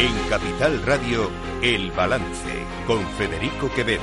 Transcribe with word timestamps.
En 0.00 0.14
Capital 0.30 0.80
Radio, 0.86 1.30
El 1.60 1.90
Balance, 1.90 2.64
con 2.86 3.06
Federico 3.18 3.70
Quevedo. 3.70 4.00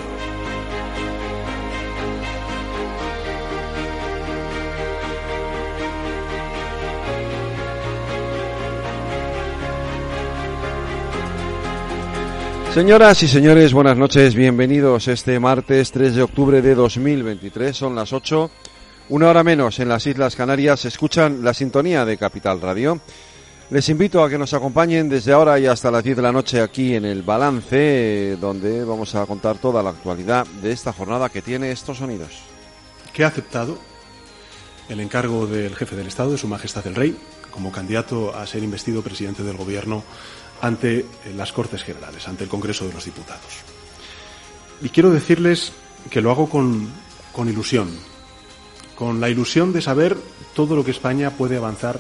Señoras 12.76 13.24
y 13.24 13.28
señores, 13.28 13.74
buenas 13.74 13.98
noches, 13.98 14.36
bienvenidos 14.36 15.08
este 15.08 15.40
martes 15.40 15.92
3 15.92 16.14
de 16.14 16.22
octubre 16.22 16.62
de 16.62 16.76
2023, 16.76 17.76
son 17.76 17.96
las 17.96 18.14
8, 18.14 18.52
una 19.10 19.32
hora 19.32 19.44
menos 19.44 19.80
en 19.80 19.90
las 19.90 20.06
Islas 20.06 20.36
Canarias, 20.36 20.86
escuchan 20.86 21.44
la 21.44 21.56
sintonía 21.56 22.06
de 22.06 22.18
Capital 22.18 22.62
Radio. 22.62 23.02
Les 23.70 23.90
invito 23.90 24.24
a 24.24 24.30
que 24.30 24.38
nos 24.38 24.54
acompañen 24.54 25.10
desde 25.10 25.34
ahora 25.34 25.60
y 25.60 25.66
hasta 25.66 25.92
las 25.92 26.02
10 26.02 26.16
de 26.16 26.24
la 26.24 26.32
noche 26.32 26.62
aquí 26.62 26.96
en 26.96 27.04
el 27.04 27.22
Balance, 27.22 28.38
donde 28.40 28.86
vamos 28.86 29.14
a 29.14 29.26
contar 29.26 29.58
toda 29.58 29.84
la 29.84 29.90
actualidad 29.90 30.48
de 30.62 30.72
esta 30.72 30.94
jornada 30.94 31.28
que 31.28 31.42
tiene 31.42 31.72
estos 31.72 31.98
sonidos. 31.98 32.30
Que 33.12 33.26
ha 33.26 33.28
aceptado 33.28 33.78
el 34.88 35.02
encargo 35.02 35.48
del 35.48 35.76
jefe 35.76 35.98
del 35.98 36.08
Estado, 36.08 36.32
de 36.32 36.38
Su 36.38 36.48
Majestad 36.48 36.88
el 36.88 36.96
Rey, 36.96 37.18
como 37.52 37.74
candidato 37.74 38.34
a 38.34 38.48
ser 38.48 38.64
investido 38.64 39.02
presidente 39.02 39.44
del 39.44 39.58
Gobierno 39.58 40.02
ante 40.62 41.06
las 41.36 41.52
Cortes 41.52 41.84
Generales, 41.84 42.26
ante 42.26 42.46
el 42.46 42.50
Congreso 42.50 42.88
de 42.88 42.94
los 42.94 43.04
Diputados. 43.04 43.66
Y 44.82 44.88
quiero 44.88 45.10
decirles 45.10 45.74
que 46.10 46.22
lo 46.22 46.32
hago 46.32 46.48
con, 46.48 46.88
con 47.34 47.50
ilusión, 47.50 47.90
con 48.96 49.20
la 49.20 49.28
ilusión 49.28 49.74
de 49.74 49.82
saber 49.82 50.16
todo 50.56 50.78
lo 50.78 50.86
que 50.86 50.92
España 50.92 51.32
puede 51.32 51.58
avanzar 51.58 52.00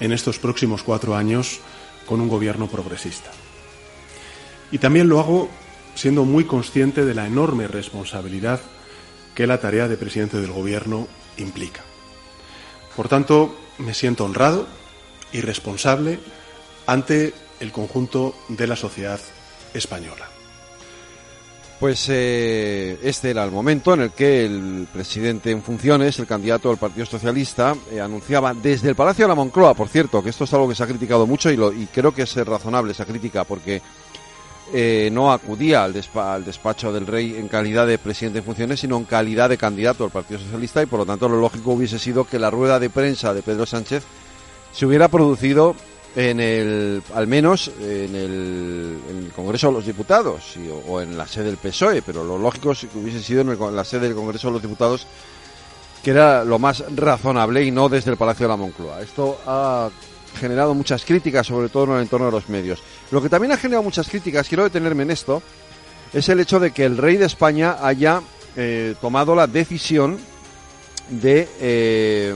en 0.00 0.12
estos 0.12 0.38
próximos 0.38 0.82
cuatro 0.82 1.14
años 1.14 1.60
con 2.06 2.20
un 2.20 2.28
gobierno 2.28 2.66
progresista. 2.68 3.30
Y 4.70 4.78
también 4.78 5.08
lo 5.08 5.20
hago 5.20 5.48
siendo 5.94 6.24
muy 6.24 6.44
consciente 6.44 7.04
de 7.04 7.14
la 7.14 7.26
enorme 7.26 7.68
responsabilidad 7.68 8.60
que 9.34 9.46
la 9.46 9.60
tarea 9.60 9.88
de 9.88 9.96
presidente 9.96 10.40
del 10.40 10.52
gobierno 10.52 11.06
implica. 11.36 11.82
Por 12.96 13.08
tanto, 13.08 13.56
me 13.78 13.94
siento 13.94 14.24
honrado 14.24 14.66
y 15.32 15.40
responsable 15.40 16.18
ante 16.86 17.32
el 17.60 17.72
conjunto 17.72 18.34
de 18.48 18.66
la 18.66 18.76
sociedad 18.76 19.20
española. 19.74 20.28
Pues 21.82 22.06
eh, 22.10 22.96
este 23.02 23.30
era 23.30 23.42
el 23.42 23.50
momento 23.50 23.92
en 23.92 24.02
el 24.02 24.12
que 24.12 24.44
el 24.44 24.86
presidente 24.92 25.50
en 25.50 25.64
funciones, 25.64 26.16
el 26.20 26.28
candidato 26.28 26.68
del 26.68 26.78
Partido 26.78 27.04
Socialista, 27.06 27.74
eh, 27.90 28.00
anunciaba 28.00 28.54
desde 28.54 28.90
el 28.90 28.94
Palacio 28.94 29.24
de 29.24 29.30
la 29.30 29.34
Moncloa, 29.34 29.74
por 29.74 29.88
cierto, 29.88 30.22
que 30.22 30.30
esto 30.30 30.44
es 30.44 30.54
algo 30.54 30.68
que 30.68 30.76
se 30.76 30.84
ha 30.84 30.86
criticado 30.86 31.26
mucho 31.26 31.50
y, 31.50 31.88
creo 31.92 32.14
que 32.14 32.22
es 32.22 32.36
razonable 32.46 32.92
esa 32.92 33.04
crítica 33.04 33.42
porque 33.42 33.82
eh, 34.72 35.10
no 35.12 35.32
acudía 35.32 35.82
al, 35.82 35.92
despa 35.92 36.34
al, 36.34 36.44
despacho 36.44 36.92
del 36.92 37.04
rey 37.04 37.34
en 37.34 37.48
calidad 37.48 37.88
de 37.88 37.98
presidente 37.98 38.38
en 38.38 38.44
funciones, 38.44 38.78
sino 38.78 38.96
en 38.96 39.04
calidad 39.04 39.48
de 39.48 39.58
candidato 39.58 40.04
del 40.04 40.12
Partido 40.12 40.38
Socialista 40.38 40.84
y 40.84 40.86
por 40.86 41.00
lo 41.00 41.06
tanto 41.06 41.28
lo 41.28 41.40
lógico 41.40 41.72
hubiese 41.72 41.98
sido 41.98 42.22
que 42.22 42.38
la 42.38 42.52
rueda 42.52 42.78
de 42.78 42.90
prensa 42.90 43.34
de 43.34 43.42
Pedro 43.42 43.66
Sánchez 43.66 44.04
se 44.72 44.86
hubiera 44.86 45.08
producido 45.08 45.74
en 46.14 46.40
el, 46.40 47.02
al 47.14 47.26
menos 47.26 47.70
en 47.80 48.14
el, 48.14 49.32
Congreso 49.34 49.68
de 49.68 49.72
los 49.72 49.86
Diputados 49.86 50.56
y, 50.56 50.68
o, 50.68 50.76
o, 50.86 51.00
en 51.00 51.16
la 51.16 51.26
sede 51.26 51.44
del 51.44 51.56
PSOE, 51.56 52.02
pero 52.02 52.22
lo 52.22 52.36
lógico 52.36 52.72
es 52.72 52.80
que 52.80 52.98
hubiese 52.98 53.22
sido 53.22 53.40
en, 53.40 53.48
el, 53.48 53.60
en, 53.60 53.76
la 53.76 53.84
sede 53.84 54.08
del 54.08 54.14
Congreso 54.14 54.48
de 54.48 54.52
los 54.52 54.62
Diputados, 54.62 55.06
que 56.02 56.10
era 56.10 56.44
lo 56.44 56.58
más 56.58 56.84
razonable 56.94 57.64
y 57.64 57.70
no 57.70 57.88
desde 57.88 58.10
el 58.10 58.16
Palacio 58.16 58.44
de 58.44 58.50
la 58.50 58.56
Moncloa. 58.56 59.00
Esto 59.00 59.38
ha 59.46 59.90
generado 60.38 60.74
muchas 60.74 61.04
críticas, 61.04 61.46
sobre 61.46 61.68
todo 61.68 61.84
en 61.84 61.92
el 61.92 62.02
entorno 62.02 62.26
de 62.26 62.32
los 62.32 62.48
medios. 62.48 62.82
Lo 63.10 63.22
que 63.22 63.28
también 63.28 63.52
ha 63.52 63.56
generado 63.56 63.82
muchas 63.82 64.08
críticas, 64.08 64.48
quiero 64.48 64.64
detenerme 64.64 65.04
en 65.04 65.10
esto, 65.12 65.42
es 66.12 66.28
el 66.28 66.40
hecho 66.40 66.60
de 66.60 66.72
que 66.72 66.84
el 66.84 66.98
rey 66.98 67.16
de 67.16 67.26
España 67.26 67.76
haya 67.80 68.20
eh, 68.56 68.94
tomado 69.00 69.34
la 69.34 69.46
decisión 69.46 70.18
de... 71.08 71.48
Eh, 71.60 72.34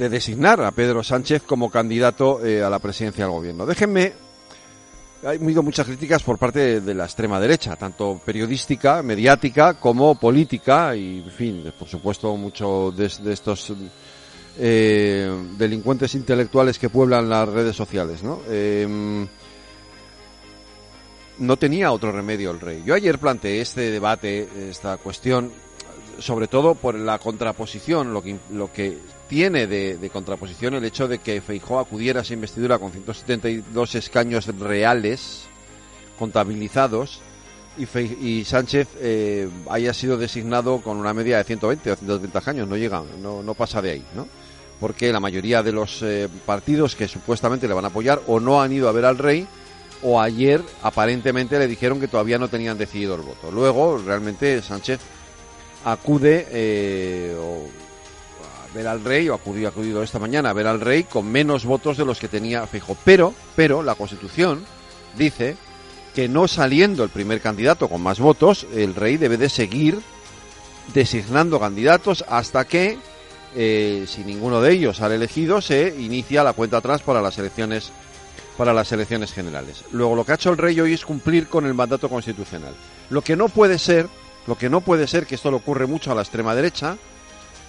de 0.00 0.08
designar 0.08 0.62
a 0.62 0.70
Pedro 0.70 1.04
Sánchez 1.04 1.42
como 1.42 1.70
candidato 1.70 2.42
eh, 2.42 2.62
a 2.62 2.70
la 2.70 2.78
presidencia 2.78 3.24
del 3.24 3.34
gobierno. 3.34 3.66
Déjenme, 3.66 4.14
hay 5.22 5.36
habido 5.36 5.62
muchas 5.62 5.86
críticas 5.86 6.22
por 6.22 6.38
parte 6.38 6.80
de, 6.80 6.94
la 6.94 7.04
extrema 7.04 7.38
derecha, 7.38 7.76
tanto 7.76 8.18
periodística, 8.24 9.02
mediática, 9.02 9.74
como 9.74 10.18
política, 10.18 10.96
y 10.96 11.18
en 11.18 11.30
fin, 11.30 11.72
por 11.78 11.86
supuesto, 11.86 12.34
muchos 12.38 12.96
de, 12.96 13.30
estos 13.30 13.74
eh, 14.58 15.30
delincuentes 15.58 16.14
intelectuales 16.14 16.78
que 16.78 16.88
pueblan 16.88 17.28
las 17.28 17.46
redes 17.46 17.76
sociales, 17.76 18.22
¿no? 18.22 18.40
Eh, 18.48 19.26
no 21.40 21.56
tenía 21.58 21.92
otro 21.92 22.10
remedio 22.10 22.52
el 22.52 22.60
rey. 22.60 22.82
Yo 22.86 22.94
ayer 22.94 23.18
planteé 23.18 23.60
este 23.60 23.90
debate, 23.90 24.48
esta 24.70 24.96
cuestión, 24.96 25.52
sobre 26.18 26.48
todo 26.48 26.74
por 26.74 26.94
la 26.94 27.18
contraposición, 27.18 28.14
lo 28.14 28.22
que 28.72 29.19
tiene 29.30 29.68
de, 29.68 30.10
contraposición 30.12 30.74
el 30.74 30.84
hecho 30.84 31.06
de 31.06 31.20
que 31.20 31.40
Feijó 31.40 31.78
acudiera 31.78 32.18
a 32.18 32.22
esa 32.22 32.34
investidura 32.34 32.80
con 32.80 32.90
172 32.90 33.94
escaños 33.94 34.46
reales 34.58 35.44
contabilizados 36.18 37.20
y, 37.78 38.44
Sánchez 38.44 38.88
eh, 38.98 39.48
haya 39.70 39.94
sido 39.94 40.18
designado 40.18 40.82
con 40.82 40.96
una 40.96 41.14
media 41.14 41.38
de 41.38 41.44
120 41.44 41.92
o 41.92 41.96
130 41.96 42.38
escaños, 42.40 42.68
no 42.68 42.76
llega, 42.76 43.04
no, 43.22 43.40
no 43.40 43.54
pasa 43.54 43.80
de 43.80 43.92
ahí, 43.92 44.04
¿no? 44.16 44.26
Porque 44.80 45.12
la 45.12 45.20
mayoría 45.20 45.62
de 45.62 45.72
los 45.72 46.02
eh, 46.02 46.28
partidos 46.44 46.96
que 46.96 47.06
supuestamente 47.06 47.68
le 47.68 47.74
van 47.74 47.84
a 47.84 47.88
apoyar 47.88 48.20
o 48.26 48.40
no 48.40 48.60
han 48.60 48.72
ido 48.72 48.88
a 48.88 48.92
ver 48.92 49.04
al 49.04 49.16
rey 49.16 49.46
o 50.02 50.20
ayer 50.20 50.60
aparentemente 50.82 51.56
le 51.56 51.68
dijeron 51.68 52.00
que 52.00 52.08
todavía 52.08 52.38
no 52.38 52.48
tenían 52.48 52.76
decidido 52.76 53.14
el 53.14 53.20
voto. 53.20 53.52
Luego, 53.52 53.96
realmente 53.98 54.60
Sánchez 54.60 54.98
acude 55.84 56.48
eh, 56.50 57.36
o 57.38 57.89
ver 58.74 58.86
al 58.86 59.04
rey, 59.04 59.28
o 59.28 59.34
acudió, 59.34 59.68
acudido 59.68 60.02
esta 60.02 60.18
mañana 60.18 60.50
a 60.50 60.54
ver 60.54 60.66
al 60.66 60.80
rey 60.80 61.04
con 61.04 61.30
menos 61.30 61.64
votos 61.64 61.96
de 61.96 62.04
los 62.04 62.18
que 62.18 62.28
tenía 62.28 62.66
Fijo. 62.66 62.96
Pero, 63.04 63.34
pero 63.56 63.82
la 63.82 63.94
Constitución 63.94 64.64
dice 65.16 65.56
que 66.14 66.28
no 66.28 66.48
saliendo 66.48 67.04
el 67.04 67.10
primer 67.10 67.40
candidato 67.40 67.88
con 67.88 68.02
más 68.02 68.18
votos, 68.18 68.66
el 68.74 68.94
rey 68.94 69.16
debe 69.16 69.36
de 69.36 69.48
seguir 69.48 70.00
designando 70.92 71.60
candidatos 71.60 72.24
hasta 72.28 72.64
que, 72.64 72.98
eh, 73.54 74.04
si 74.08 74.24
ninguno 74.24 74.60
de 74.60 74.72
ellos 74.72 74.98
sale 74.98 75.16
elegido, 75.16 75.60
se 75.60 75.94
inicia 75.98 76.44
la 76.44 76.52
cuenta 76.52 76.78
atrás 76.78 77.02
para 77.02 77.22
las 77.22 77.38
elecciones 77.38 77.92
para 78.56 78.74
las 78.74 78.92
elecciones 78.92 79.32
generales. 79.32 79.84
Luego 79.90 80.14
lo 80.14 80.22
que 80.26 80.32
ha 80.32 80.34
hecho 80.34 80.50
el 80.50 80.58
rey 80.58 80.78
hoy 80.78 80.92
es 80.92 81.06
cumplir 81.06 81.48
con 81.48 81.64
el 81.64 81.72
mandato 81.72 82.10
constitucional. 82.10 82.74
Lo 83.08 83.22
que 83.22 83.34
no 83.34 83.48
puede 83.48 83.78
ser, 83.78 84.06
lo 84.46 84.58
que 84.58 84.68
no 84.68 84.82
puede 84.82 85.06
ser, 85.06 85.26
que 85.26 85.36
esto 85.36 85.50
le 85.50 85.56
ocurre 85.56 85.86
mucho 85.86 86.12
a 86.12 86.14
la 86.14 86.20
extrema 86.20 86.54
derecha, 86.54 86.98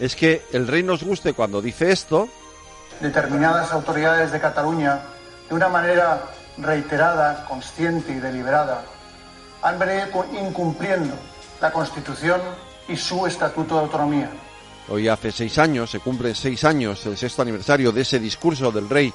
es 0.01 0.15
que 0.15 0.41
el 0.51 0.67
rey 0.67 0.81
nos 0.81 1.03
guste 1.03 1.33
cuando 1.33 1.61
dice 1.61 1.91
esto. 1.91 2.27
Determinadas 2.99 3.71
autoridades 3.71 4.31
de 4.31 4.39
Cataluña, 4.39 4.99
de 5.47 5.55
una 5.55 5.69
manera 5.69 6.23
reiterada, 6.57 7.45
consciente 7.45 8.11
y 8.11 8.15
deliberada, 8.15 8.83
han 9.61 9.77
venido 9.77 10.25
incumpliendo 10.33 11.13
la 11.61 11.71
Constitución 11.71 12.41
y 12.87 12.97
su 12.97 13.27
Estatuto 13.27 13.75
de 13.75 13.81
Autonomía. 13.81 14.29
Hoy 14.89 15.07
hace 15.07 15.31
seis 15.31 15.59
años, 15.59 15.91
se 15.91 15.99
cumple 15.99 16.33
seis 16.33 16.63
años, 16.63 17.05
el 17.05 17.15
sexto 17.15 17.43
aniversario 17.43 17.91
de 17.91 18.01
ese 18.01 18.19
discurso 18.19 18.71
del 18.71 18.89
rey 18.89 19.13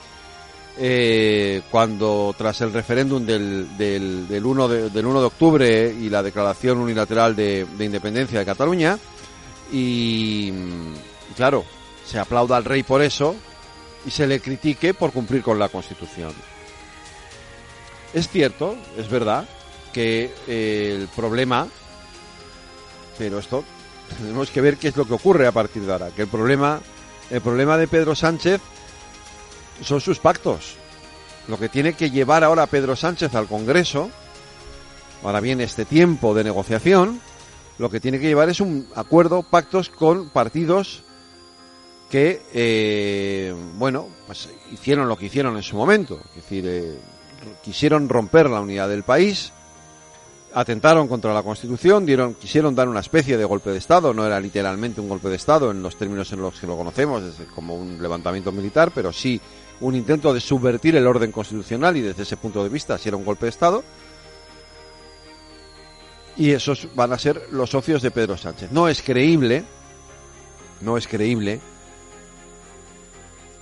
eh, 0.79 1.63
cuando 1.69 2.33
tras 2.39 2.61
el 2.61 2.73
referéndum 2.73 3.27
del, 3.27 3.77
del, 3.77 4.29
del, 4.29 4.47
1 4.47 4.69
de, 4.69 4.91
del 4.91 5.07
1 5.07 5.21
de 5.21 5.27
octubre 5.27 5.95
y 5.99 6.09
la 6.11 6.23
declaración 6.23 6.79
unilateral 6.79 7.35
de, 7.35 7.67
de 7.77 7.85
independencia 7.85 8.39
de 8.39 8.45
Cataluña 8.45 8.97
y, 9.73 10.53
claro, 11.37 11.65
se 12.05 12.19
aplauda 12.19 12.57
al 12.57 12.65
rey 12.65 12.83
por 12.83 13.03
eso 13.03 13.35
y 14.07 14.11
se 14.11 14.27
le 14.27 14.41
critique 14.41 14.95
por 14.95 15.13
cumplir 15.13 15.43
con 15.43 15.59
la 15.59 15.69
Constitución. 15.69 16.33
Es 18.15 18.29
cierto, 18.29 18.77
es 18.97 19.11
verdad, 19.11 19.49
que 19.93 20.33
eh, 20.47 20.97
el 21.01 21.09
problema, 21.09 21.69
pero 23.19 23.39
esto 23.39 23.65
tenemos 24.19 24.51
que 24.51 24.61
ver 24.61 24.77
qué 24.77 24.89
es 24.89 24.97
lo 24.97 25.05
que 25.05 25.15
ocurre 25.15 25.47
a 25.47 25.53
partir 25.53 25.83
de 25.83 25.93
ahora, 25.93 26.11
que 26.11 26.23
el 26.23 26.29
problema, 26.29 26.81
el 27.31 27.41
problema 27.41 27.77
de 27.77 27.89
Pedro 27.89 28.15
Sánchez 28.15 28.61
son 29.83 30.01
sus 30.01 30.19
pactos. 30.19 30.77
Lo 31.49 31.59
que 31.59 31.69
tiene 31.69 31.93
que 31.93 32.11
llevar 32.11 32.43
ahora 32.43 32.67
Pedro 32.67 32.97
Sánchez 32.97 33.35
al 33.35 33.47
Congreso, 33.47 34.11
ahora 35.23 35.41
bien 35.41 35.61
este 35.61 35.85
tiempo 35.85 36.35
de 36.35 36.45
negociación, 36.45 37.21
lo 37.79 37.91
que 37.91 38.01
tiene 38.01 38.19
que 38.19 38.27
llevar 38.27 38.49
es 38.49 38.61
un 38.61 38.89
acuerdo, 38.95 39.43
pactos 39.43 39.89
con 39.89 40.31
partidos 40.31 41.03
que, 42.11 42.43
eh, 42.53 43.55
bueno, 43.75 44.09
pues 44.27 44.49
hicieron 44.73 45.09
lo 45.09 45.17
que 45.17 45.27
hicieron 45.27 45.57
en 45.57 45.63
su 45.63 45.77
momento. 45.77 46.21
Es 46.31 46.37
decir, 46.37 46.65
eh, 46.67 46.99
quisieron 47.63 48.09
romper 48.09 48.49
la 48.49 48.61
unidad 48.61 48.89
del 48.89 49.03
país, 49.03 49.53
atentaron 50.55 51.09
contra 51.09 51.35
la 51.35 51.43
Constitución, 51.43 52.07
dieron, 52.07 52.35
quisieron 52.35 52.75
dar 52.75 52.89
una 52.89 53.01
especie 53.01 53.37
de 53.37 53.45
golpe 53.45 53.71
de 53.71 53.79
Estado, 53.79 54.15
no 54.15 54.25
era 54.25 54.41
literalmente 54.41 55.01
un 55.01 55.09
golpe 55.09 55.29
de 55.29 55.37
Estado 55.37 55.71
en 55.71 55.83
los 55.83 55.97
términos 55.97 56.33
en 56.33 56.41
los 56.41 56.59
que 56.59 56.67
lo 56.67 56.77
conocemos, 56.77 57.23
como 57.55 57.75
un 57.75 58.01
levantamiento 58.01 58.53
militar, 58.53 58.91
pero 58.95 59.13
sí 59.13 59.41
un 59.81 59.95
intento 59.95 60.33
de 60.33 60.41
subvertir 60.41 60.97
el 60.97 61.07
orden 61.07 61.31
constitucional 61.31 61.97
y 61.97 62.01
desde 62.01 62.23
ese 62.23 62.39
punto 62.39 62.63
de 62.63 62.71
vista 62.71 62.97
si 62.97 63.09
era 63.09 63.19
un 63.19 63.25
golpe 63.25 63.47
de 63.47 63.51
Estado. 63.51 63.85
Y 66.37 66.53
esos 66.53 66.89
van 66.95 67.13
a 67.13 67.19
ser 67.19 67.49
los 67.51 67.71
socios 67.71 68.03
de 68.03 68.11
Pedro 68.11 68.37
Sánchez. 68.37 68.71
No 68.71 68.89
es 68.89 69.03
creíble, 69.03 69.65
no 70.83 70.97
es 70.97 71.07
creíble 71.07 71.61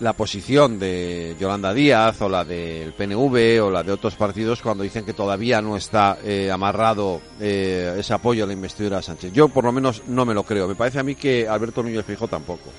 la 0.01 0.13
posición 0.13 0.79
de 0.79 1.37
Yolanda 1.39 1.73
Díaz 1.73 2.21
o 2.21 2.29
la 2.29 2.45
del 2.45 2.93
PNV 2.93 3.63
o 3.63 3.71
la 3.71 3.83
de 3.83 3.93
otros 3.93 4.15
partidos 4.17 4.61
cuando 4.61 4.83
dicen 4.83 5.05
que 5.05 5.13
todavía 5.13 5.63
no 5.63 5.77
está 5.77 6.19
eh, 6.23 6.51
amarrado 6.51 7.21
eh, 7.41 7.97
ese 7.99 8.13
apoyo 8.13 8.45
a 8.45 8.47
la 8.47 8.53
investidura 8.53 8.99
de 8.99 9.03
Sánchez. 9.03 9.33
Yo 9.33 9.49
por 9.49 9.65
lo 9.65 9.73
menos 9.73 10.03
no 10.07 10.27
me 10.27 10.35
lo 10.35 10.43
creo. 10.43 10.67
Me 10.67 10.75
parece 10.75 10.99
a 10.99 11.03
mí 11.03 11.15
que 11.15 11.49
Alberto 11.49 11.83
Núñez 11.83 12.05
Fijo 12.05 12.29
tampoco. 12.29 12.71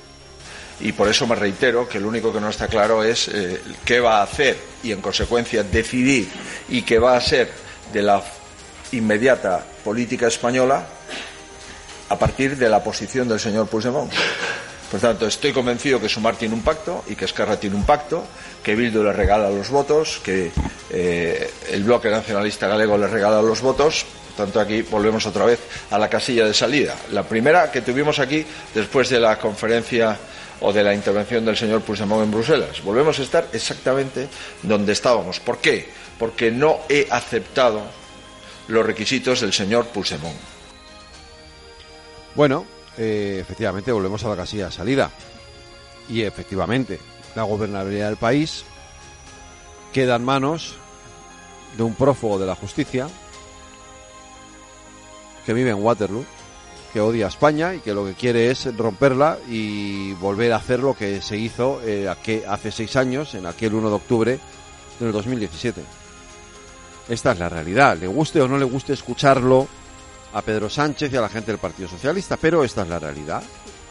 Y 0.81 0.91
por 0.91 1.07
eso 1.07 1.25
me 1.25 1.35
reitero 1.35 1.87
que 1.87 2.01
lo 2.01 2.09
único 2.09 2.33
que 2.33 2.41
no 2.41 2.49
está 2.49 2.67
claro 2.67 3.01
es 3.01 3.29
eh, 3.29 3.61
qué 3.85 4.01
va 4.01 4.19
a 4.19 4.23
hacer 4.23 4.57
y 4.83 4.91
en 4.91 5.01
consecuencia 5.01 5.63
decidir 5.63 6.27
y 6.67 6.81
qué 6.81 6.99
va 6.99 7.15
a 7.15 7.21
ser 7.21 7.49
de 7.93 8.01
la 8.01 8.21
inmediata 8.97 9.63
política 9.83 10.27
española 10.27 10.85
a 12.09 12.17
partir 12.17 12.57
de 12.57 12.69
la 12.69 12.83
posición 12.83 13.27
del 13.27 13.39
señor 13.39 13.67
Puigdemont. 13.67 14.11
Por 14.91 14.99
tanto, 14.99 15.25
estoy 15.25 15.51
convencido 15.51 15.99
que 15.99 16.07
Sumar 16.07 16.35
tiene 16.35 16.53
un 16.53 16.61
pacto 16.61 17.03
y 17.07 17.15
que 17.15 17.25
Esquerra 17.25 17.59
tiene 17.59 17.75
un 17.75 17.85
pacto, 17.85 18.23
que 18.63 18.75
Bildu 18.75 19.03
le 19.03 19.13
regala 19.13 19.49
los 19.49 19.69
votos, 19.69 20.21
que 20.23 20.51
eh, 20.91 21.51
el 21.71 21.83
bloque 21.83 22.09
nacionalista 22.09 22.67
galego 22.67 22.97
le 22.97 23.07
regala 23.07 23.41
los 23.41 23.61
votos. 23.61 24.05
Por 24.27 24.45
tanto, 24.45 24.59
aquí 24.59 24.83
volvemos 24.83 25.25
otra 25.25 25.45
vez 25.45 25.59
a 25.89 25.97
la 25.97 26.07
casilla 26.07 26.45
de 26.45 26.53
salida. 26.53 26.95
La 27.11 27.23
primera 27.23 27.71
que 27.71 27.81
tuvimos 27.81 28.19
aquí 28.19 28.45
después 28.73 29.09
de 29.09 29.19
la 29.19 29.39
conferencia 29.39 30.17
o 30.61 30.71
de 30.71 30.83
la 30.83 30.93
intervención 30.93 31.43
del 31.43 31.57
señor 31.57 31.81
Puigdemont 31.81 32.23
en 32.23 32.31
Bruselas. 32.31 32.81
Volvemos 32.83 33.19
a 33.19 33.23
estar 33.23 33.47
exactamente 33.51 34.27
donde 34.61 34.93
estábamos. 34.93 35.39
¿Por 35.39 35.57
qué? 35.57 35.89
Porque 36.17 36.51
no 36.51 36.79
he 36.87 37.07
aceptado 37.09 37.81
los 38.67 38.85
requisitos 38.85 39.41
del 39.41 39.53
señor 39.53 39.87
Puigdemont. 39.87 40.35
Bueno, 42.35 42.65
eh, 42.97 43.37
efectivamente 43.41 43.91
volvemos 43.91 44.23
a 44.23 44.29
la 44.29 44.35
casilla 44.35 44.65
de 44.65 44.71
salida. 44.71 45.11
Y 46.09 46.21
efectivamente, 46.21 46.99
la 47.35 47.43
gobernabilidad 47.43 48.07
del 48.07 48.17
país 48.17 48.63
queda 49.93 50.15
en 50.17 50.25
manos 50.25 50.75
de 51.77 51.83
un 51.83 51.95
prófugo 51.95 52.37
de 52.37 52.45
la 52.45 52.55
justicia 52.55 53.07
que 55.45 55.53
vive 55.53 55.69
en 55.69 55.83
Waterloo, 55.83 56.25
que 56.91 57.01
odia 57.01 57.25
a 57.25 57.29
España 57.29 57.75
y 57.75 57.79
que 57.79 57.93
lo 57.93 58.05
que 58.05 58.13
quiere 58.13 58.49
es 58.49 58.75
romperla 58.75 59.37
y 59.47 60.13
volver 60.13 60.53
a 60.53 60.57
hacer 60.57 60.79
lo 60.79 60.95
que 60.95 61.21
se 61.21 61.37
hizo 61.37 61.81
eh, 61.83 62.07
hace 62.47 62.71
seis 62.71 62.95
años, 62.95 63.35
en 63.35 63.45
aquel 63.45 63.73
1 63.73 63.89
de 63.89 63.95
octubre 63.95 64.39
del 64.99 65.11
2017. 65.11 65.81
Esta 67.07 67.31
es 67.33 67.39
la 67.39 67.49
realidad. 67.49 67.97
Le 67.97 68.07
guste 68.07 68.41
o 68.41 68.47
no 68.47 68.57
le 68.57 68.65
guste 68.65 68.93
escucharlo, 68.93 69.67
a 70.35 70.41
Pedro 70.41 70.69
Sánchez 70.69 71.13
y 71.13 71.15
a 71.15 71.21
la 71.21 71.29
gente 71.29 71.51
del 71.51 71.59
Partido 71.59 71.87
Socialista, 71.87 72.35
pero 72.35 72.63
esta 72.65 72.81
es 72.81 72.89
la 72.89 72.99
realidad. 72.99 73.41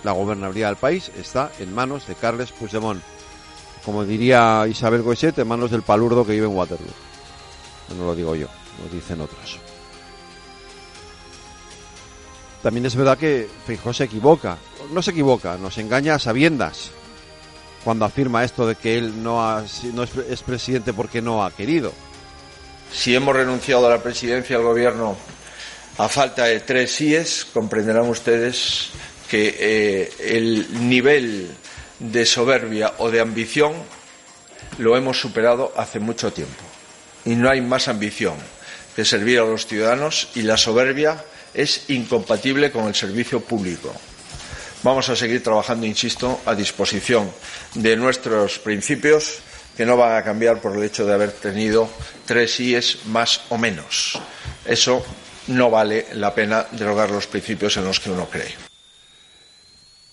La 0.03 0.13
gobernabilidad 0.13 0.69
del 0.69 0.77
país 0.77 1.11
está 1.17 1.51
en 1.59 1.75
manos 1.75 2.07
de 2.07 2.15
Carles 2.15 2.53
Puigdemont. 2.53 3.03
Como 3.83 4.05
diría 4.05 4.67
Isabel 4.69 5.01
Goiset, 5.01 5.39
en 5.39 5.49
manos 5.49 5.71
del 5.71 5.83
palurdo 5.83 6.25
que 6.25 6.33
vive 6.33 6.47
en 6.47 6.55
Waterloo. 6.55 6.93
No 7.97 8.05
lo 8.05 8.15
digo 8.15 8.35
yo, 8.35 8.49
lo 8.83 8.95
dicen 8.95 9.23
otros. 9.23 9.59
También 12.63 12.85
es 12.85 12.95
verdad 12.95 13.17
que 13.17 13.49
Feijóo 13.67 13.95
se 13.95 14.05
equivoca. 14.05 14.59
No 14.93 15.01
se 15.01 15.13
equivoca, 15.13 15.57
nos 15.57 15.79
engaña 15.79 16.17
a 16.17 16.19
sabiendas 16.19 16.91
cuando 17.85 18.05
afirma 18.05 18.45
esto 18.45 18.67
de 18.67 18.75
que 18.75 18.99
él 18.99 19.23
no, 19.23 19.61
es 19.61 20.43
presidente 20.43 20.93
porque 20.93 21.23
no 21.23 21.43
ha 21.43 21.51
querido. 21.51 21.93
Si 22.95 23.15
hemos 23.15 23.35
renunciado 23.35 23.89
a 23.89 23.91
la 23.91 24.03
presidencia 24.03 24.57
del 24.57 24.65
gobierno 24.65 25.17
a 25.99 26.09
falta 26.09 26.45
de 26.45 26.61
tres 26.61 26.95
síes, 26.95 27.45
comprenderán 27.45 28.09
ustedes 28.09 28.91
que 29.29 29.57
eh, 29.59 30.13
el 30.21 30.89
nivel 30.89 31.51
de 31.99 32.25
soberbia 32.25 32.95
o 32.99 33.11
de 33.11 33.21
ambición 33.21 33.73
lo 34.79 34.97
hemos 34.97 35.21
superado 35.21 35.73
hace 35.77 35.99
mucho 35.99 36.33
tiempo. 36.33 36.63
Y 37.25 37.35
no 37.35 37.51
hay 37.51 37.61
más 37.61 37.89
ambición 37.89 38.35
que 38.95 39.05
servir 39.05 39.41
a 39.41 39.45
los 39.45 39.67
ciudadanos 39.67 40.29
y 40.37 40.43
la 40.43 40.57
soberbia 40.57 41.25
es 41.53 41.91
incompatible 41.91 42.71
con 42.71 42.87
el 42.87 42.95
servicio 42.95 43.41
público. 43.41 43.93
Vamos 44.85 45.09
a 45.09 45.17
seguir 45.17 45.43
trabajando, 45.43 45.85
insisto, 45.85 46.41
a 46.47 46.55
disposición 46.55 47.31
de 47.75 47.97
nuestros 47.97 48.61
principios 48.61 49.41
que 49.77 49.85
no 49.85 49.97
van 49.97 50.17
a 50.17 50.23
cambiar 50.23 50.61
por 50.61 50.77
el 50.77 50.85
hecho 50.85 51.05
de 51.05 51.15
haber 51.15 51.33
tenido 51.33 51.89
tres 52.27 52.55
síes 52.55 53.07
más 53.07 53.43
o 53.49 53.59
menos. 53.59 54.19
Eso 54.65 55.05
no 55.49 55.71
vale 55.71 56.07
la 56.15 56.35
pena 56.35 56.67
derogar 56.73 57.11
los 57.11 57.27
principios 57.27 57.77
en 57.77 57.85
los 57.85 58.01
que 58.01 58.11
uno 58.11 58.27
cree. 58.27 58.55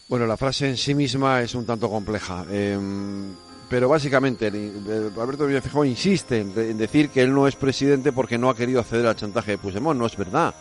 Bueno, 0.08 0.28
la 0.28 0.36
frase 0.36 0.68
en 0.68 0.78
sí 0.78 0.94
misma 0.94 1.42
es 1.42 1.56
un 1.56 1.66
tanto 1.66 1.90
compleja. 1.90 2.46
Em, 2.52 3.34
pero 3.70 3.88
básicamente, 3.88 4.48
Alberto 4.48 5.46
Villafejón 5.46 5.88
insiste 5.88 6.40
en, 6.40 6.78
decir 6.78 7.10
que 7.10 7.22
él 7.22 7.34
no 7.34 7.48
es 7.48 7.56
presidente 7.56 8.12
porque 8.12 8.38
no 8.38 8.50
ha 8.50 8.56
querido 8.56 8.82
acceder 8.82 9.06
al 9.06 9.16
chantaje 9.16 9.52
de 9.52 9.58
Puigdemont. 9.58 9.98
No 9.98 10.06
es 10.06 10.18
verdad. 10.18 10.54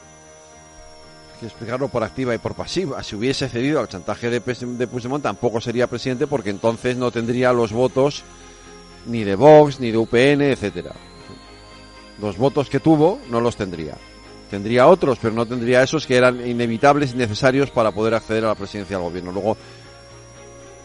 Hay 1.34 1.40
que 1.40 1.46
explicarlo 1.46 1.88
por 1.88 2.04
activa 2.04 2.32
y 2.32 2.38
por 2.38 2.54
pasiva. 2.54 3.02
Si 3.02 3.16
hubiese 3.16 3.48
cedido 3.48 3.80
al 3.80 3.88
chantaje 3.88 4.30
de 4.30 4.40
Puigdemont, 4.40 5.24
tampoco 5.24 5.60
sería 5.60 5.88
presidente 5.88 6.28
porque 6.28 6.50
entonces 6.50 6.96
no 6.96 7.10
tendría 7.10 7.52
los 7.52 7.72
votos 7.72 8.22
ni 9.06 9.24
de 9.24 9.34
Vox, 9.34 9.80
ni 9.80 9.90
de 9.90 9.98
UPN, 9.98 10.42
etcétera. 10.42 10.92
Los 12.20 12.36
votos 12.36 12.68
que 12.68 12.80
tuvo 12.80 13.18
no 13.30 13.40
los 13.40 13.56
tendría. 13.56 13.96
Tendría 14.50 14.88
otros, 14.88 15.18
pero 15.20 15.34
no 15.34 15.46
tendría 15.46 15.82
esos 15.82 16.06
que 16.06 16.16
eran 16.16 16.46
inevitables 16.46 17.12
y 17.12 17.16
necesarios 17.16 17.70
para 17.70 17.92
poder 17.92 18.14
acceder 18.14 18.44
a 18.44 18.48
la 18.48 18.54
presidencia 18.54 18.96
del 18.96 19.04
gobierno. 19.04 19.32
Luego, 19.32 19.56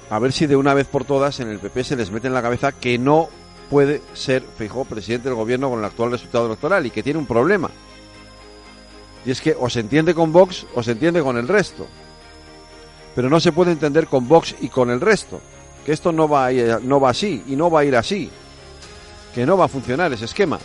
a 0.10 0.20
ver 0.20 0.32
si 0.32 0.46
de 0.46 0.56
una 0.56 0.74
vez 0.74 0.88
por 0.88 1.04
todas 1.04 1.40
en 1.40 1.50
el 1.50 1.60
PP 1.60 1.84
se 1.84 1.96
les 1.96 2.12
mete 2.12 2.28
en 2.28 2.34
la 2.34 2.42
cabeza 2.42 2.72
que 2.72 2.98
no 2.98 3.28
puede 3.70 4.02
ser 4.14 4.44
Feijóo 4.44 4.86
presidente 4.86 5.30
del 5.30 5.36
gobierno 5.36 5.70
con 5.70 5.80
el 5.80 5.86
actual 5.86 6.12
resultado 6.12 6.46
electoral 6.46 6.86
y 6.86 6.92
que 6.92 7.04
tiene 7.04 7.20
un 7.20 7.26
problema. 7.26 7.72
Y 9.26 9.32
es 9.32 9.42
que 9.42 9.56
o 9.60 9.70
se 9.70 9.80
entiende 9.80 10.14
con 10.14 10.32
Vox 10.32 10.68
o 10.76 10.84
se 10.84 10.92
entiende 10.92 11.22
con 11.24 11.38
el 11.38 11.48
resto. 11.48 11.88
Pero 13.16 13.30
no 13.30 13.40
se 13.40 13.52
puede 13.52 13.72
entender 13.72 14.08
con 14.08 14.28
Vox 14.28 14.56
y 14.62 14.70
con 14.70 14.92
el 14.92 15.02
resto. 15.02 15.42
Que 15.86 15.94
esto 15.94 16.12
no 16.12 16.28
va, 16.28 16.48
a 16.48 16.52
ir, 16.52 16.80
no 16.82 17.00
va 17.00 17.12
así 17.12 17.44
y 17.48 17.56
no 17.56 17.70
va 17.70 17.82
a 17.82 17.86
ir 17.86 17.96
así. 17.96 18.30
Que 19.34 19.46
no 19.46 19.58
va 19.58 19.66
a 19.66 19.68
funcionar 19.70 20.12
ese 20.12 20.26
esquema. 20.26 20.60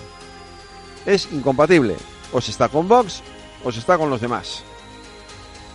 Es 1.04 1.28
incompatible. 1.30 1.96
O 2.32 2.40
se 2.40 2.50
está 2.50 2.68
con 2.68 2.88
Vox 2.88 3.22
o 3.64 3.70
se 3.70 3.80
está 3.80 3.98
con 3.98 4.08
los 4.08 4.20
demás. 4.20 4.62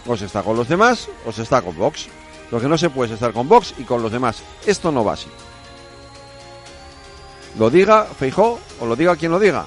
O 0.07 0.17
se 0.17 0.25
está 0.25 0.41
con 0.41 0.57
los 0.57 0.67
demás 0.67 1.09
o 1.25 1.31
se 1.31 1.43
está 1.43 1.61
con 1.61 1.77
Vox. 1.77 2.07
Lo 2.51 2.59
que 2.59 2.67
no 2.67 2.77
se 2.77 2.89
puede 2.89 3.09
es 3.09 3.13
estar 3.15 3.33
con 3.33 3.47
Vox 3.47 3.73
y 3.77 3.83
con 3.83 4.01
los 4.01 4.11
demás. 4.11 4.41
Esto 4.65 4.91
no 4.91 5.03
va 5.03 5.13
así. 5.13 5.27
Lo 7.57 7.69
diga 7.69 8.05
Feijó 8.05 8.59
o 8.79 8.85
lo 8.85 8.95
diga 8.95 9.15
quien 9.15 9.31
lo 9.31 9.39
diga. 9.39 9.65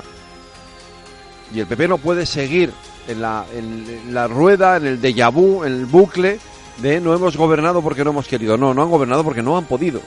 Y 1.55 1.61
el 1.61 1.67
PP 1.67 1.89
no 1.89 1.99
puede 1.99 2.27
seguir 2.27 2.73
en 3.07 3.23
la, 3.23 3.47
en 3.55 4.13
la 4.13 4.29
rueda, 4.29 4.77
en 4.77 4.87
el 4.87 5.01
déjà 5.01 5.33
vu, 5.33 5.65
en 5.65 5.73
el 5.73 5.87
bucle 5.87 6.39
de 6.79 7.01
no 7.01 7.15
hemos 7.15 7.37
gobernado 7.37 7.83
porque 7.83 8.05
no 8.05 8.11
hemos 8.11 8.29
querido. 8.29 8.57
No, 8.57 8.75
no 8.75 8.83
han 8.83 8.91
gobernado 8.91 9.25
porque 9.25 9.43
no 9.43 9.57
han 9.57 9.65
podido. 9.65 10.01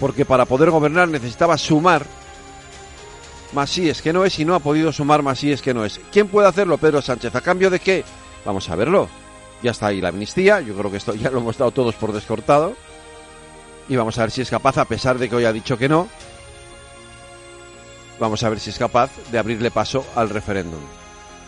Porque 0.00 0.24
para 0.24 0.44
poder 0.44 0.70
gobernar 0.70 1.08
necesitaba 1.08 1.58
sumar 1.58 2.04
más 3.52 3.70
sí 3.70 3.88
es 3.88 4.02
que 4.02 4.12
no 4.12 4.24
es 4.24 4.38
y 4.38 4.44
no 4.44 4.54
ha 4.54 4.60
podido 4.60 4.92
sumar 4.92 5.22
más 5.22 5.38
sí 5.38 5.52
es 5.52 5.62
que 5.62 5.74
no 5.74 5.84
es. 5.84 6.00
¿Quién 6.12 6.28
puede 6.28 6.48
hacerlo? 6.48 6.78
Pedro 6.78 7.02
Sánchez. 7.02 7.34
¿A 7.34 7.40
cambio 7.40 7.70
de 7.70 7.80
qué? 7.80 8.04
Vamos 8.44 8.68
a 8.68 8.76
verlo. 8.76 9.08
Ya 9.62 9.70
está 9.72 9.86
ahí 9.88 10.00
la 10.00 10.10
amnistía. 10.10 10.60
Yo 10.60 10.74
creo 10.74 10.90
que 10.90 10.98
esto 10.98 11.14
ya 11.14 11.30
lo 11.30 11.38
hemos 11.38 11.58
dado 11.58 11.70
todos 11.70 11.94
por 11.94 12.12
descortado. 12.12 12.74
Y 13.88 13.96
vamos 13.96 14.18
a 14.18 14.22
ver 14.22 14.30
si 14.30 14.42
es 14.42 14.50
capaz, 14.50 14.76
a 14.76 14.84
pesar 14.84 15.18
de 15.18 15.28
que 15.28 15.36
hoy 15.36 15.46
ha 15.46 15.52
dicho 15.52 15.78
que 15.78 15.88
no, 15.88 16.08
vamos 18.20 18.42
a 18.42 18.50
ver 18.50 18.60
si 18.60 18.68
es 18.68 18.78
capaz 18.78 19.10
de 19.30 19.38
abrirle 19.38 19.70
paso 19.70 20.04
al 20.14 20.28
referéndum. 20.28 20.80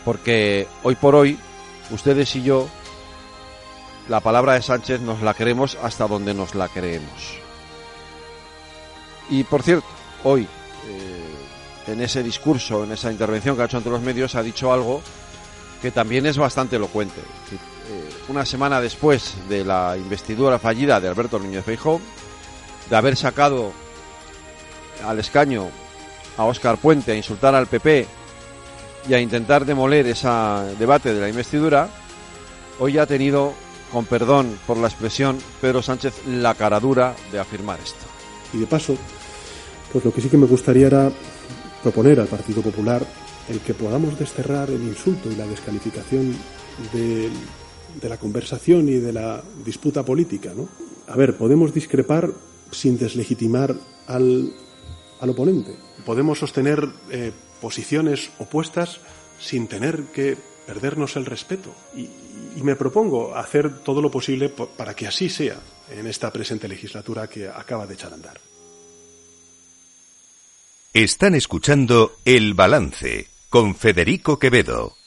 Porque 0.06 0.66
hoy 0.82 0.94
por 0.94 1.14
hoy, 1.14 1.38
ustedes 1.90 2.34
y 2.36 2.42
yo, 2.42 2.66
la 4.10 4.20
palabra 4.20 4.52
de 4.54 4.62
Sánchez 4.62 5.00
nos 5.00 5.22
la 5.22 5.32
creemos 5.32 5.78
hasta 5.82 6.06
donde 6.06 6.34
nos 6.34 6.54
la 6.54 6.68
creemos. 6.68 7.38
Y 9.30 9.44
por 9.44 9.62
cierto, 9.62 9.86
hoy 10.24 10.46
en 11.86 12.00
ese 12.00 12.22
discurso, 12.22 12.84
en 12.84 12.92
esa 12.92 13.10
intervención 13.10 13.56
que 13.56 13.62
ha 13.62 13.64
hecho 13.64 13.76
ante 13.76 13.90
los 13.90 14.02
medios, 14.02 14.34
ha 14.34 14.42
dicho 14.42 14.72
algo 14.72 15.00
que 15.80 15.90
también 15.90 16.26
es 16.26 16.36
bastante 16.36 16.76
elocuente. 16.76 17.20
Eh, 17.20 18.10
una 18.28 18.44
semana 18.44 18.80
después 18.80 19.34
de 19.48 19.64
la 19.64 19.96
investidura 19.96 20.58
fallida 20.58 21.00
de 21.00 21.08
Alberto 21.08 21.38
Núñez 21.38 21.64
Feijóo, 21.64 22.00
de 22.88 22.96
haber 22.96 23.16
sacado 23.16 23.72
al 25.06 25.18
escaño 25.18 25.68
a 26.36 26.44
Óscar 26.44 26.78
Puente 26.78 27.12
a 27.12 27.16
insultar 27.16 27.54
al 27.54 27.66
PP 27.66 28.06
y 29.08 29.14
a 29.14 29.20
intentar 29.20 29.64
demoler 29.64 30.06
ese 30.06 30.28
debate 30.78 31.14
de 31.14 31.20
la 31.20 31.28
investidura, 31.28 31.88
hoy 32.78 32.98
ha 32.98 33.06
tenido, 33.06 33.54
con 33.92 34.04
perdón 34.04 34.58
por 34.66 34.76
la 34.76 34.88
expresión, 34.88 35.38
Pedro 35.60 35.82
Sánchez 35.82 36.26
la 36.26 36.54
caradura 36.54 37.14
de 37.32 37.38
afirmar 37.38 37.78
esto. 37.80 38.06
Y 38.52 38.58
de 38.58 38.66
paso, 38.66 38.96
pues 39.92 40.04
lo 40.04 40.12
que 40.12 40.20
sí 40.20 40.28
que 40.28 40.36
me 40.36 40.46
gustaría 40.46 40.86
era 40.86 41.12
proponer 41.82 42.20
al 42.20 42.26
Partido 42.26 42.62
Popular 42.62 43.04
el 43.48 43.60
que 43.60 43.74
podamos 43.74 44.18
desterrar 44.18 44.70
el 44.70 44.82
insulto 44.82 45.30
y 45.30 45.36
la 45.36 45.46
descalificación 45.46 46.36
de, 46.92 47.28
de 48.00 48.08
la 48.08 48.16
conversación 48.16 48.88
y 48.88 48.94
de 48.94 49.12
la 49.12 49.42
disputa 49.64 50.04
política. 50.04 50.52
¿no? 50.54 50.68
A 51.08 51.16
ver, 51.16 51.36
podemos 51.36 51.74
discrepar 51.74 52.30
sin 52.70 52.98
deslegitimar 52.98 53.74
al, 54.06 54.52
al 55.20 55.30
oponente. 55.30 55.76
Podemos 56.04 56.38
sostener 56.38 56.88
eh, 57.10 57.32
posiciones 57.60 58.30
opuestas 58.38 59.00
sin 59.38 59.66
tener 59.66 60.04
que 60.14 60.36
perdernos 60.66 61.16
el 61.16 61.26
respeto. 61.26 61.70
Y, 61.96 62.08
y, 62.60 62.62
me 62.62 62.76
propongo 62.76 63.34
hacer 63.34 63.80
todo 63.80 64.00
lo 64.00 64.10
posible 64.10 64.48
para 64.48 64.94
que 64.94 65.06
así 65.06 65.28
sea 65.28 65.58
en 65.90 66.06
esta 66.06 66.32
presente 66.32 66.68
legislatura 66.68 67.28
que 67.28 67.48
acaba 67.48 67.86
de 67.86 67.94
echar 67.94 68.12
a 68.12 68.14
andar. 68.14 68.40
Están 70.92 71.34
escuchando 71.34 72.16
El 72.24 72.54
Balance 72.54 73.28
con 73.48 73.74
Federico 73.74 74.38
Quevedo. 74.38 74.99